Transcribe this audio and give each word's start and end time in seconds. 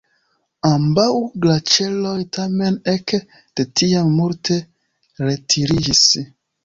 Ambaŭ 0.67 1.09
glaĉeroj 1.43 2.15
tamen 2.37 2.79
ek 2.95 3.15
de 3.61 3.67
tiam 3.81 4.11
multe 4.23 4.59
retiriĝis. 5.29 6.03